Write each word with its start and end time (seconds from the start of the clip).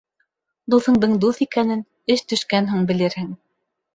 Дуҫыңдың 0.73 1.13
дуҫ 1.25 1.41
икәнен 1.45 1.83
эш 2.15 2.25
төшкән 2.33 2.71
һуң 2.73 2.87
белерһең. 2.93 3.29